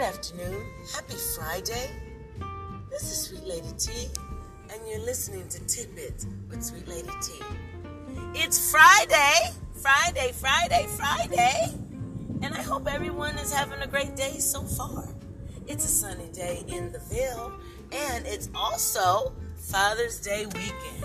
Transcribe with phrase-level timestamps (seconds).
[0.00, 0.66] afternoon.
[0.94, 1.90] Happy Friday.
[2.90, 4.08] This is Sweet Lady T,
[4.70, 7.32] and you're listening to Tidbits with Sweet Lady T.
[8.34, 11.74] It's Friday, Friday, Friday, Friday,
[12.42, 15.08] and I hope everyone is having a great day so far.
[15.66, 17.52] It's a sunny day in the Ville,
[17.92, 21.04] and it's also Father's Day weekend.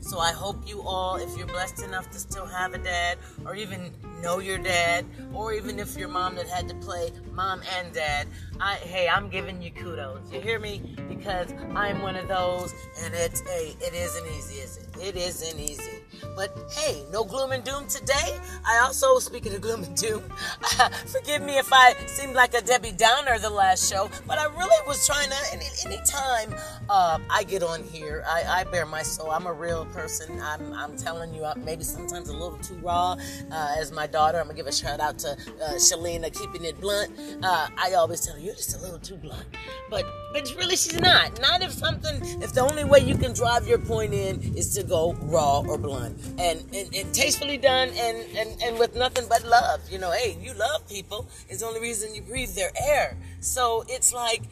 [0.00, 3.54] So I hope you all, if you're blessed enough to still have a dad, or
[3.54, 3.92] even
[4.22, 8.26] know your dad, or even if your mom that had to play mom and dad,
[8.60, 10.32] I, hey, I'm giving you kudos.
[10.32, 10.96] You hear me?
[11.08, 14.88] Because I'm one of those, and it's a, it isn't easy, is it?
[15.00, 16.00] It isn't easy.
[16.34, 18.38] But hey, no gloom and doom today.
[18.66, 20.22] I also, speaking of gloom and doom,
[21.06, 24.86] forgive me if I seemed like a Debbie Downer the last show, but I really
[24.86, 25.36] was trying to.
[25.52, 26.54] And Any, anytime
[26.88, 29.30] uh, I get on here, I, I bare my soul.
[29.30, 30.40] I'm a real person.
[30.40, 33.16] I'm, I'm telling you, maybe sometimes a little too raw.
[33.52, 36.80] Uh, as my daughter, I'm gonna give a shout out to uh, Shalina, keeping it
[36.80, 37.12] blunt.
[37.42, 39.46] Uh, I always tell her you're just a little too blunt,
[39.90, 41.40] but but really she's not.
[41.40, 42.16] Not if something.
[42.42, 45.78] If the only way you can drive your point in is to go raw or
[45.78, 49.80] blunt, and and, and tastefully done, and, and and with nothing but love.
[49.90, 51.28] You know, hey, you love people.
[51.48, 53.16] It's the only reason you breathe their air.
[53.40, 54.42] So it's like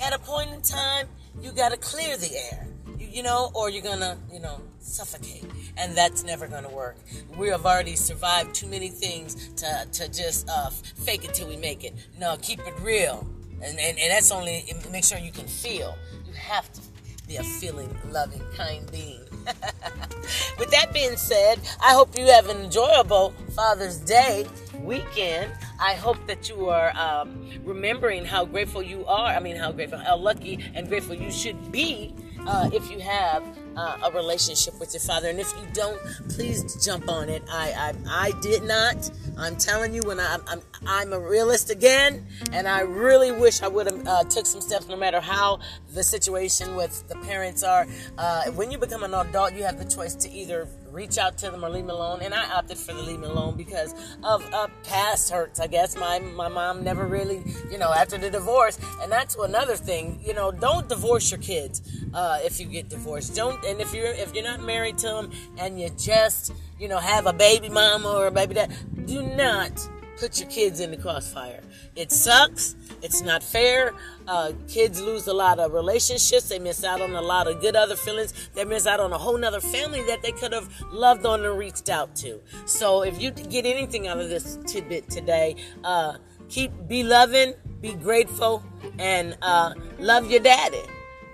[0.00, 1.08] at a point in time,
[1.40, 2.66] you got to clear the air.
[3.10, 5.44] You, know, or you're gonna, you know, suffocate,
[5.76, 6.96] and that's never gonna work.
[7.36, 11.56] We have already survived too many things to to just uh, fake it till we
[11.56, 11.94] make it.
[12.18, 13.26] No, keep it real,
[13.62, 15.96] and and, and that's only make sure you can feel.
[16.26, 16.80] You have to
[17.26, 19.20] be a feeling, loving, kind being.
[20.58, 24.46] With that being said, I hope you have an enjoyable Father's Day
[24.80, 25.52] weekend.
[25.80, 29.26] I hope that you are um, remembering how grateful you are.
[29.26, 32.14] I mean, how grateful, how lucky and grateful you should be
[32.46, 33.42] uh, if you have
[33.76, 35.28] uh, a relationship with your father.
[35.28, 37.42] And if you don't, please jump on it.
[37.50, 39.10] I I, I did not.
[39.40, 43.68] I'm telling you, when I, I'm I'm a realist again, and I really wish I
[43.68, 45.60] would have uh, took some steps, no matter how
[45.94, 47.86] the situation with the parents are.
[48.18, 51.50] Uh, when you become an adult, you have the choice to either reach out to
[51.50, 52.20] them or leave them alone.
[52.22, 55.60] And I opted for the leave me alone because of uh, past hurts.
[55.60, 58.78] I guess my my mom never really, you know, after the divorce.
[59.00, 60.20] And that's another thing.
[60.24, 61.82] You know, don't divorce your kids
[62.12, 63.34] uh, if you get divorced.
[63.34, 63.64] Don't.
[63.64, 67.26] And if you're if you're not married to them and you just you know have
[67.26, 68.72] a baby mama or a baby dad,
[69.06, 69.72] do not
[70.18, 71.60] put your kids in the crossfire.
[71.94, 72.74] It sucks.
[73.02, 73.94] It's not fair.
[74.28, 76.48] Uh, kids lose a lot of relationships.
[76.48, 78.50] They miss out on a lot of good other feelings.
[78.54, 81.58] They miss out on a whole nother family that they could have loved on and
[81.58, 82.40] reached out to.
[82.66, 86.18] So if you get anything out of this tidbit today, uh,
[86.48, 88.62] keep be loving, be grateful,
[88.98, 90.82] and uh, love your daddy.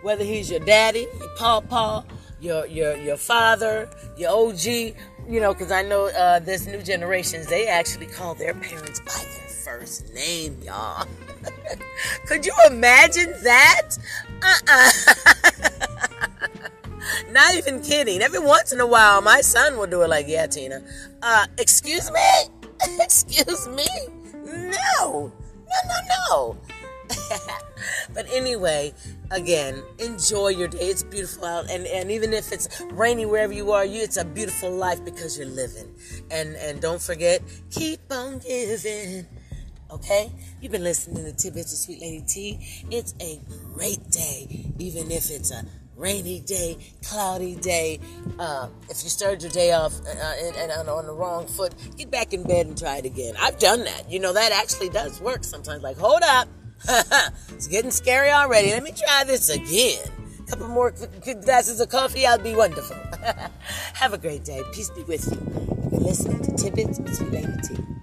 [0.02, 2.04] Whether he's your daddy, your pawpaw,
[2.40, 7.46] your your your father, your OG, you know, because I know uh, this new generations,
[7.46, 11.06] they actually call their parents by their first name, y'all.
[12.26, 13.90] Could you imagine that?
[14.42, 14.90] Uh-uh.
[17.30, 18.20] Not even kidding.
[18.22, 20.82] Every once in a while, my son will do it like, yeah, Tina.
[21.22, 22.20] Uh, excuse me?
[23.00, 23.86] excuse me?
[24.44, 25.32] No.
[25.68, 25.98] No, no,
[26.30, 26.56] no.
[28.14, 28.92] But anyway,
[29.30, 30.78] again, enjoy your day.
[30.78, 34.24] It's beautiful out, and, and even if it's rainy wherever you are, you it's a
[34.24, 35.94] beautiful life because you're living.
[36.30, 39.26] And and don't forget, keep on giving.
[39.88, 42.84] Okay, you've been listening to Tidbits of Sweet Lady T.
[42.90, 43.40] It's a
[43.72, 45.64] great day, even if it's a
[45.96, 48.00] rainy day, cloudy day.
[48.38, 52.10] Uh, if you started your day off uh, and, and, on the wrong foot, get
[52.10, 53.34] back in bed and try it again.
[53.40, 54.10] I've done that.
[54.10, 55.82] You know that actually does work sometimes.
[55.82, 56.48] Like, hold up.
[57.50, 58.70] it's getting scary already.
[58.70, 60.02] Let me try this again.
[60.40, 60.92] A couple more
[61.42, 62.96] glasses of coffee, I'll be wonderful.
[63.94, 64.62] Have a great day.
[64.72, 65.38] Peace be with you.
[65.90, 67.95] Been listening to Tidbits with Lady T.